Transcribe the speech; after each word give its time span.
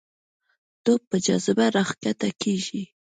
توپ 0.83 1.01
په 1.09 1.17
جاذبه 1.25 1.65
راښکته 1.75 2.29
کېږي. 2.41 2.83